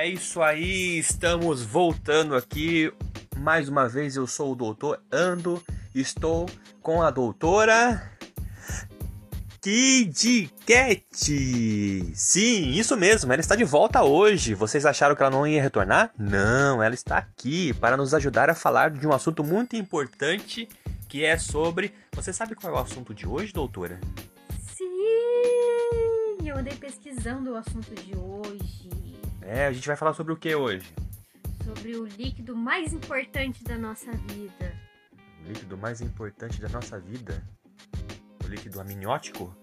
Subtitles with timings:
[0.00, 2.90] É isso aí, estamos voltando aqui.
[3.36, 5.62] Mais uma vez, eu sou o doutor Ando,
[5.94, 6.48] estou
[6.80, 8.10] com a doutora
[9.60, 12.14] Kid Cat.
[12.14, 14.54] Sim, isso mesmo, ela está de volta hoje.
[14.54, 16.10] Vocês acharam que ela não ia retornar?
[16.18, 20.66] Não, ela está aqui para nos ajudar a falar de um assunto muito importante
[21.10, 21.92] que é sobre.
[22.12, 24.00] Você sabe qual é o assunto de hoje, doutora?
[24.78, 28.88] Sim, eu andei pesquisando o assunto de hoje.
[29.42, 30.92] É, a gente vai falar sobre o que hoje?
[31.64, 34.74] Sobre o líquido mais importante da nossa vida.
[35.42, 37.42] O líquido mais importante da nossa vida?
[38.44, 39.54] O líquido amniótico?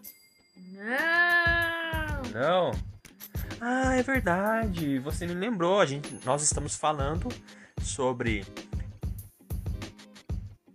[0.74, 2.32] Não!
[2.34, 2.72] Não.
[3.60, 5.00] Ah, é verdade.
[5.00, 5.80] Você me lembrou.
[5.80, 7.30] A gente, nós estamos falando
[7.82, 8.46] sobre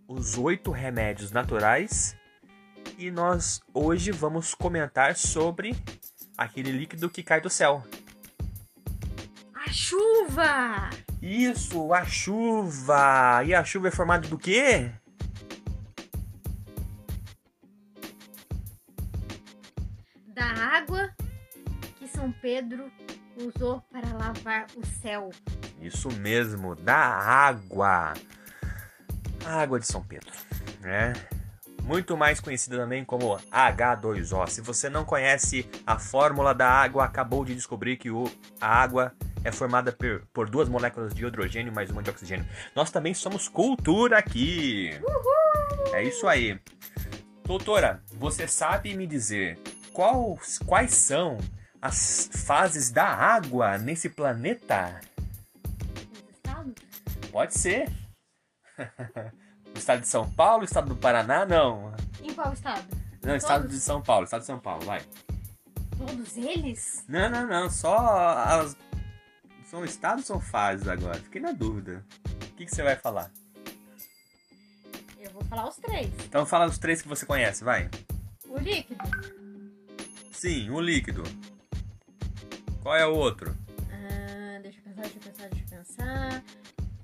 [0.09, 2.17] os oito remédios naturais
[2.99, 5.75] e nós hoje vamos comentar sobre
[6.37, 7.85] aquele líquido que cai do céu.
[9.73, 10.91] Chuva!
[11.23, 13.43] Isso, a chuva.
[13.47, 14.91] E a chuva é formada do quê?
[20.27, 21.11] Da água
[21.99, 22.93] que São Pedro
[23.37, 25.31] usou para lavar o céu.
[25.81, 28.13] Isso mesmo, da água.
[29.47, 30.31] A água de São Pedro,
[30.81, 31.15] né?
[31.83, 34.47] Muito mais conhecida também como H2O.
[34.49, 39.13] Se você não conhece a fórmula da água, acabou de descobrir que o, a água
[39.45, 42.47] é formada por, por duas moléculas de hidrogênio mais uma de oxigênio.
[42.75, 44.91] Nós também somos cultura aqui.
[45.03, 45.95] Uhul!
[45.95, 46.61] É isso aí.
[47.45, 49.59] Doutora, você sabe me dizer
[49.93, 51.39] quais, quais são
[51.81, 55.01] as fases da água nesse planeta?
[57.33, 57.91] Pode ser.
[59.75, 61.93] o estado de São Paulo, o estado do Paraná, não.
[62.23, 62.87] Em qual estado?
[63.23, 63.77] Não, estado Todos?
[63.77, 65.03] de São Paulo, estado de São Paulo, vai.
[65.97, 67.05] Todos eles?
[67.09, 68.77] Não, não, não, só as...
[69.73, 71.19] São estados ou fases agora?
[71.19, 72.05] Fiquei na dúvida.
[72.27, 73.33] O que, que você vai falar?
[75.19, 76.11] Eu vou falar os três.
[76.27, 77.89] Então fala os três que você conhece, vai.
[78.47, 79.03] O líquido.
[80.31, 81.23] Sim, o líquido.
[82.83, 83.57] Qual é o outro?
[83.91, 86.45] Ah, deixa eu pensar, deixa eu pensar, deixa eu pensar.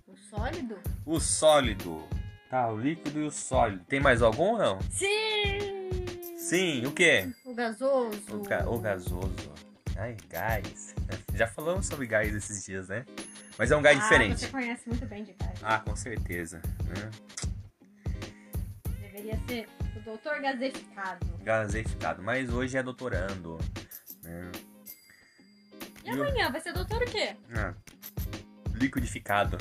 [0.06, 0.78] O sólido?
[1.06, 2.08] O sólido.
[2.50, 3.82] Tá, o líquido e o sólido.
[3.86, 4.78] Tem mais algum ou não?
[4.90, 6.36] Sim!
[6.36, 7.32] Sim, o quê?
[7.46, 8.20] O gasoso.
[8.30, 9.54] O, ga o gasoso.
[9.96, 10.94] Ai, gás.
[11.38, 13.06] Já falamos sobre gás esses dias, né?
[13.56, 14.40] Mas é um gás ah, diferente.
[14.40, 15.60] Você conhece muito bem de gás.
[15.62, 16.60] Ah, com certeza.
[16.82, 17.10] Né?
[19.00, 21.24] Deveria ser o doutor gaseificado.
[21.44, 22.24] Gaseificado.
[22.24, 23.56] Mas hoje é doutorando.
[24.24, 24.50] Né?
[26.04, 27.36] E amanhã vai ser doutor o quê?
[27.56, 27.72] Ah,
[28.74, 29.56] liquidificado.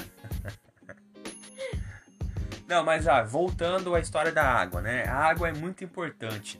[2.68, 5.04] Não, mas ah, voltando à história da água, né?
[5.08, 6.59] A água é muito importante.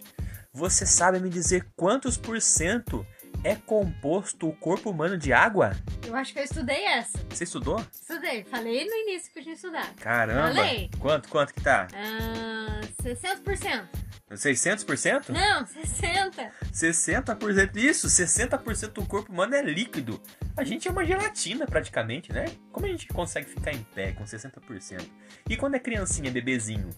[0.54, 3.04] Você sabe me dizer quantos por cento
[3.48, 5.72] é composto o corpo humano de água?
[6.06, 7.18] Eu acho que eu estudei essa.
[7.30, 7.82] Você estudou?
[7.94, 8.44] Estudei.
[8.44, 9.96] Falei no início que eu tinha estudado.
[9.96, 10.54] Caramba!
[10.54, 10.90] Falei.
[11.00, 11.88] Quanto, quanto que tá?
[11.94, 13.88] Ah, 60%.
[14.30, 15.30] 600%?
[15.30, 16.52] Não, 60%.
[16.74, 17.78] 60%.
[17.78, 20.22] Isso, 60% do corpo humano é líquido.
[20.58, 22.48] A gente é uma gelatina praticamente, né?
[22.74, 25.08] Como a gente consegue ficar em pé com 60%?
[25.50, 26.90] E quando é criancinha, bebezinho?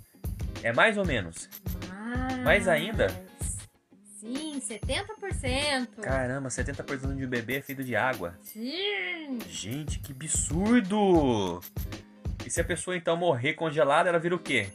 [0.63, 1.47] É mais ou menos?
[1.87, 2.37] Mas...
[2.39, 3.28] Mais ainda?
[4.29, 6.01] Sim, 70%.
[6.01, 8.35] Caramba, 70% de bebê é feito de água.
[8.43, 9.39] Sim.
[9.47, 11.59] Gente, que absurdo!
[12.45, 14.69] E se a pessoa então morrer congelada, ela vira o quê?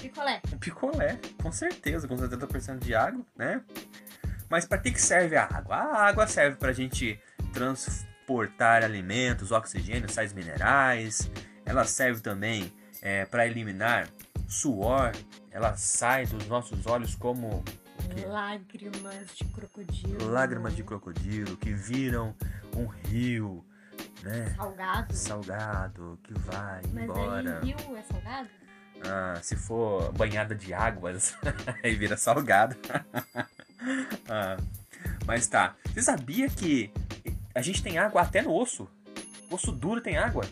[0.00, 0.40] Picolé.
[0.52, 3.60] Um picolé, com certeza, com 70% de água, né?
[4.48, 5.76] Mas para que, que serve a água?
[5.76, 7.18] A água serve para a gente
[7.52, 11.28] transportar alimentos, oxigênio, sais minerais.
[11.64, 12.72] Ela serve também
[13.02, 14.08] é, para eliminar
[14.46, 15.12] suor.
[15.50, 17.64] Ela sai dos nossos olhos como
[18.14, 18.26] quê?
[18.26, 20.30] Lágrimas de crocodilo.
[20.30, 22.34] lágrimas de crocodilo que viram
[22.76, 23.64] um rio,
[24.22, 24.54] né?
[24.56, 25.14] Salgado.
[25.14, 27.60] Salgado que vai Mas embora.
[27.62, 28.48] aí rio é salgado?
[29.06, 31.34] Ah, se for banhada de águas,
[31.82, 32.76] aí vira salgado.
[34.26, 34.56] Ah,
[35.26, 35.76] mas tá.
[35.92, 36.90] Você sabia que
[37.54, 38.88] a gente tem água até no osso?
[39.50, 40.42] Osso duro tem água.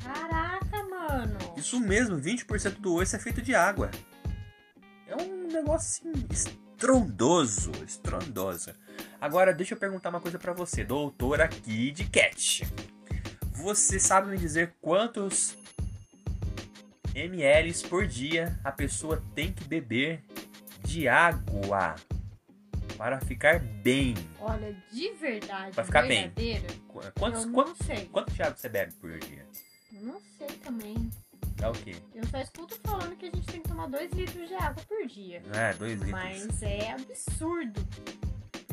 [0.00, 1.36] Caraca, mano.
[1.56, 3.90] Isso mesmo, 20% do osso é feito de água.
[5.60, 8.74] Negócio assim, estrondoso, estrondoso.
[9.20, 12.66] Agora, deixa eu perguntar uma coisa pra você, doutora Kid Cat.
[13.52, 15.54] Você sabe me dizer quantos
[17.14, 20.24] ml por dia a pessoa tem que beber
[20.82, 21.94] de água
[22.96, 24.14] para ficar bem?
[24.40, 26.32] Olha, de verdade, Pra ficar bem.
[27.18, 28.06] Quantos, eu quantos, não sei.
[28.06, 29.46] quanto de água você bebe por dia?
[29.92, 31.10] Não sei também.
[31.62, 31.94] É o quê?
[32.14, 35.06] Eu só escuto falando que a gente tem que tomar 2 litros de água por
[35.06, 35.42] dia.
[35.52, 36.10] É, dois litros.
[36.10, 37.80] Mas é absurdo.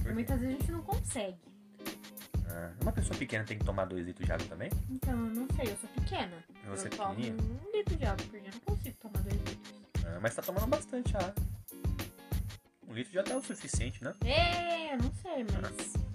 [0.06, 1.38] E muitas vezes a gente não consegue.
[2.50, 4.70] Ah, uma pessoa pequena tem que tomar 2 litros de água também?
[4.90, 6.32] Então, eu não sei, eu sou pequena.
[6.70, 7.44] Você é eu tomo pequenininha?
[7.44, 9.84] um litro de água por dia, não consigo tomar dois litros.
[10.06, 11.36] Ah, mas tá tomando bastante água.
[12.88, 14.14] Um litro já tá o suficiente, né?
[14.24, 16.07] É, eu não sei, mas...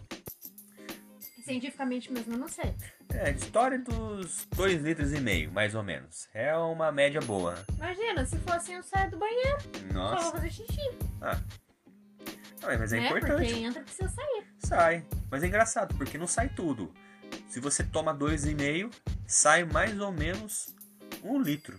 [1.43, 2.75] Cientificamente mesmo, eu não sei.
[3.13, 6.29] É, história dos 2 litros e meio, mais ou menos.
[6.33, 7.55] É uma média boa.
[7.77, 10.31] Imagina, se fosse assim, eu saio do banheiro, só vou Nossa.
[10.33, 10.81] fazer xixi,
[11.21, 13.07] Não, mas é né?
[13.07, 13.35] importante.
[13.49, 14.47] Porque entra precisa sair.
[14.61, 15.05] Sai.
[15.31, 16.93] Mas é engraçado, porque não sai tudo.
[17.49, 18.91] Se você toma 2,5,
[19.27, 20.75] sai mais ou menos
[21.25, 21.79] um litro.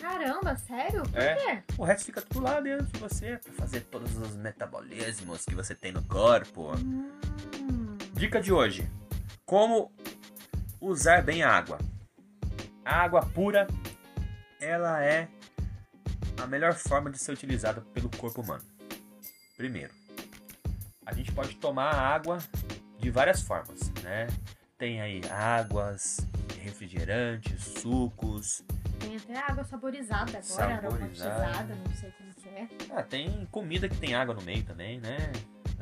[0.00, 1.02] Caramba, sério?
[1.04, 1.34] Por É.
[1.34, 1.62] quê?
[1.76, 5.74] O resto fica tudo lá dentro de você pra fazer todos os metabolismos que você
[5.74, 6.72] tem no corpo.
[6.76, 7.10] Hum,
[8.18, 8.84] Dica de hoje:
[9.46, 9.92] como
[10.80, 11.78] usar bem a água.
[12.84, 13.68] A água pura,
[14.60, 15.28] ela é
[16.42, 18.64] a melhor forma de ser utilizada pelo corpo humano.
[19.56, 19.92] Primeiro,
[21.06, 22.38] a gente pode tomar a água
[22.98, 24.26] de várias formas, né?
[24.76, 26.26] Tem aí águas,
[26.60, 28.64] refrigerantes, sucos.
[28.98, 30.86] tem até água saborizada agora, Saborizada.
[30.88, 32.68] aromatizada, não sei como que é.
[32.96, 35.30] Ah, tem comida que tem água no meio também, né?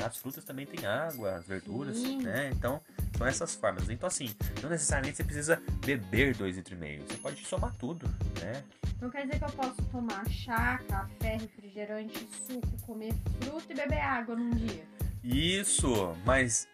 [0.05, 2.23] As frutas também tem água, as verduras, Sim.
[2.23, 2.51] né?
[2.53, 2.81] Então,
[3.17, 3.89] são essas formas.
[3.89, 7.09] Então, assim, não necessariamente você precisa beber 2,5 litros.
[7.09, 8.07] Você pode somar tudo,
[8.41, 8.63] né?
[8.97, 14.01] Então quer dizer que eu posso tomar chá, café, refrigerante, suco, comer fruta e beber
[14.01, 14.87] água num dia.
[15.23, 16.67] Isso, mas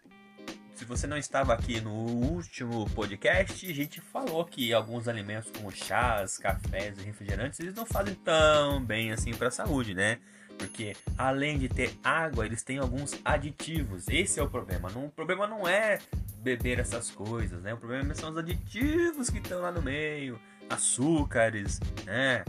[0.75, 5.71] se você não estava aqui no último podcast, a gente falou que alguns alimentos como
[5.71, 10.19] chás, cafés e refrigerantes, eles não fazem tão bem assim para a saúde, né?
[10.57, 14.07] Porque além de ter água, eles têm alguns aditivos.
[14.07, 14.89] Esse é o problema.
[14.89, 15.99] Não, o problema não é
[16.37, 17.73] beber essas coisas, né?
[17.73, 20.39] O problema são os aditivos que estão lá no meio,
[20.69, 22.43] açúcares, né?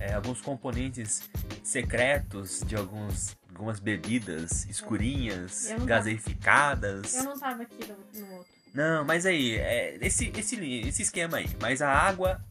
[0.00, 1.28] É, alguns componentes
[1.62, 7.14] secretos de alguns, algumas bebidas escurinhas, Eu não- gaseificadas.
[7.14, 8.52] Eu não tava aqui no, no outro.
[8.74, 10.56] Não, mas aí, é, esse, esse,
[10.88, 11.46] esse esquema aí.
[11.60, 12.42] Mas a água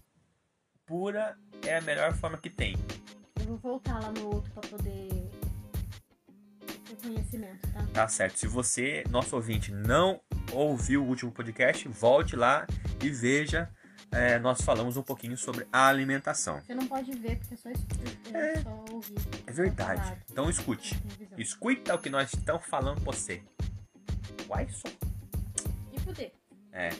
[0.85, 2.77] pura é a melhor forma que tem.
[3.51, 5.29] Vou voltar lá no outro pra poder
[6.85, 7.85] ter conhecimento, tá?
[7.93, 8.37] Tá certo.
[8.39, 10.21] Se você, nosso ouvinte, não
[10.53, 12.65] ouviu o último podcast, volte lá
[13.03, 13.69] e veja.
[14.09, 16.61] é, nós falamos um pouquinho sobre a alimentação.
[16.61, 19.17] Você não pode ver porque é só, escutar, é só ouvir.
[19.45, 20.01] É verdade.
[20.01, 20.21] Claro.
[20.31, 20.97] Então escute.
[21.37, 23.43] Escuta o que nós estamos falando pra você.
[24.47, 24.87] Uai, só.
[25.91, 26.33] E poder?
[26.71, 26.91] É.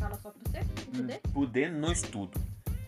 [0.00, 0.58] Fala só pra você?
[0.82, 1.20] E poder?
[1.32, 2.40] Poder no estudo.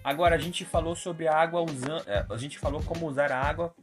[0.05, 2.03] Agora a gente falou sobre a água usando.
[2.31, 3.75] A gente falou como usar a água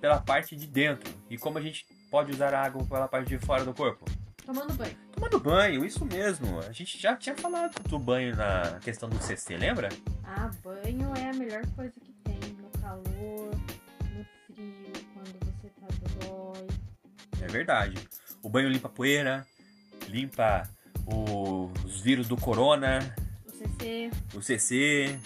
[0.00, 1.12] pela parte de dentro.
[1.28, 4.04] E como a gente pode usar a água pela parte de fora do corpo.
[4.44, 4.96] Tomando banho.
[5.12, 6.58] Tomando banho, isso mesmo.
[6.60, 9.90] A gente já tinha falado do banho na questão do CC, lembra?
[10.24, 12.38] Ah, banho é a melhor coisa que tem.
[12.58, 13.50] No calor,
[14.16, 15.86] no frio, quando você tá
[16.26, 16.66] dói.
[17.42, 17.96] É verdade.
[18.42, 19.46] O banho limpa a poeira,
[20.08, 20.68] limpa
[21.06, 23.14] o- os vírus do corona,
[23.46, 24.10] O CC.
[24.34, 25.18] o CC,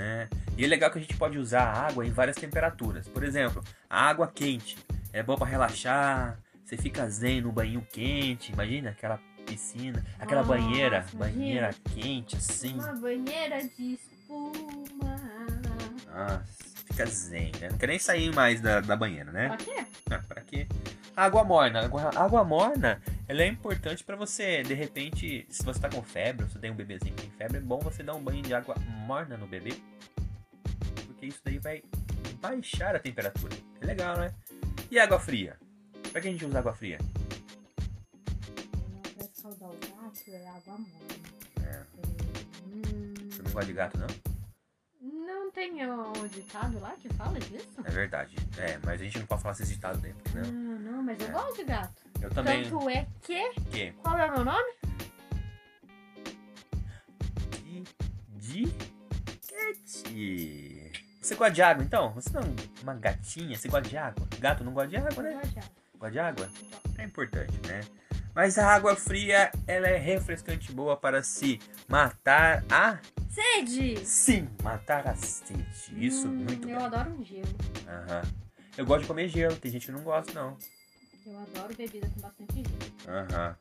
[0.00, 0.28] né?
[0.56, 3.06] E é legal que a gente pode usar a água em várias temperaturas.
[3.06, 4.78] Por exemplo, a água quente
[5.12, 6.38] é bom para relaxar.
[6.64, 11.18] Você fica zen no banho quente, imagina aquela piscina, aquela Nossa, banheira, imagina.
[11.18, 12.74] banheira quente assim.
[12.74, 15.16] Uma banheira de espuma.
[16.06, 16.44] Nossa,
[16.86, 17.68] fica zen, né?
[17.70, 19.48] Não quer nem sair mais da, da banheira, né?
[19.48, 19.84] Pra quê?
[20.10, 20.66] Ah, pra quê?
[21.16, 21.84] Água morna.
[21.84, 26.44] Água, água morna, ela é importante pra você, de repente, se você tá com febre,
[26.44, 28.54] ou você tem um bebezinho que tem febre, é bom você dar um banho de
[28.54, 28.74] água
[29.10, 29.74] morna no bebê.
[31.08, 31.82] Porque isso daí vai
[32.40, 33.56] baixar a temperatura.
[33.80, 34.32] É legal, né?
[34.88, 35.58] E água fria?
[36.12, 36.96] Pra que a gente usa água fria?
[39.16, 41.20] Pra escaldar o gato é água morna.
[41.66, 41.84] É,
[42.66, 44.06] Hum, você não gosta de gato, não?
[45.26, 47.68] não tem o ditado lá que fala disso?
[47.84, 48.36] É verdade.
[48.56, 50.90] É, mas a gente não pode falar esse ditado dentro, Não, né?
[50.90, 51.30] não, mas eu É.
[51.32, 52.02] gosto de gato.
[52.22, 52.62] Eu também.
[52.70, 53.50] Tanto é que.
[53.72, 53.92] Que?
[54.02, 54.72] Qual é o meu nome?
[61.30, 62.12] Você gosta de água, então?
[62.14, 63.56] Você não é uma gatinha?
[63.56, 64.26] Você gosta de água?
[64.40, 65.40] Gato não gosta de água, né?
[65.96, 66.50] Gosta de água?
[66.98, 67.82] É importante, né?
[68.34, 72.98] Mas a água fria, ela é refrescante boa para se matar a...
[73.28, 74.04] Sede!
[74.04, 75.64] Sim, matar a sede.
[76.04, 76.84] Isso, Hum, muito Eu bem.
[76.84, 77.46] adoro um gelo.
[77.86, 78.22] Aham.
[78.76, 80.58] Eu gosto de comer gelo, tem gente que não gosta, não.
[81.24, 83.16] Eu adoro bebida com bastante gelo.
[83.16, 83.56] Aham.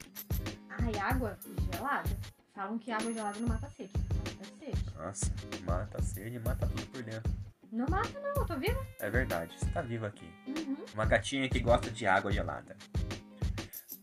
[0.72, 1.38] Ai, água
[1.72, 2.10] gelada.
[2.56, 3.92] Falam que água gelada não mata a sede.
[3.96, 4.86] Mata a sede.
[4.98, 5.32] Nossa,
[5.66, 7.32] mata a sede, mata tudo por dentro.
[7.72, 8.42] Não mata, não.
[8.42, 8.86] Eu tô viva.
[9.00, 10.26] É verdade, você tá vivo aqui.
[10.48, 10.78] Uhum.
[10.94, 12.76] Uma gatinha que gosta de água gelada.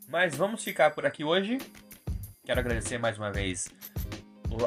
[0.08, 1.58] Mas vamos ficar por aqui hoje.
[2.44, 3.68] Quero agradecer mais uma vez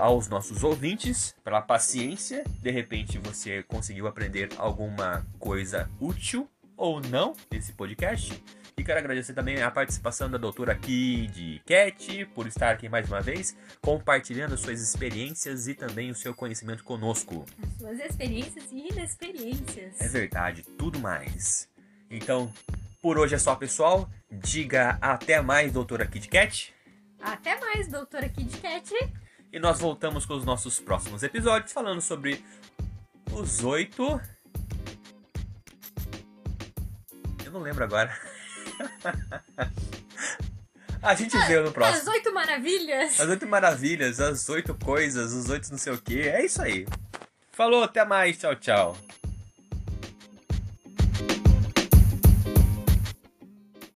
[0.02, 2.44] aos nossos ouvintes pela paciência.
[2.62, 8.44] De repente você conseguiu aprender alguma coisa útil ou não desse podcast.
[8.80, 13.20] E quero agradecer também a participação da doutora Kid Cat por estar aqui mais uma
[13.20, 17.46] vez, compartilhando suas experiências e também o seu conhecimento conosco.
[17.62, 20.00] As suas experiências e inexperiências.
[20.00, 21.68] É verdade, tudo mais.
[22.10, 22.50] Então,
[23.02, 24.10] por hoje é só, pessoal.
[24.32, 26.74] Diga até mais, doutora Kid Cat.
[27.20, 28.94] Até mais, doutora Kid Cat.
[29.52, 32.42] E nós voltamos com os nossos próximos episódios falando sobre
[33.34, 34.22] os oito.
[37.44, 38.18] Eu não lembro agora.
[41.02, 41.98] A gente vê no próximo.
[41.98, 43.20] As oito maravilhas.
[43.20, 46.28] As oito maravilhas, as oito coisas, os oito não sei o que.
[46.28, 46.86] É isso aí.
[47.54, 48.38] Falou, até mais.
[48.38, 48.98] Tchau, tchau.